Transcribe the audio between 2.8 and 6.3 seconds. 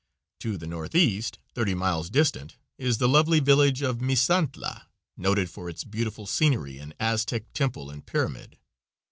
the lovely village of Misantla, noted for its beautiful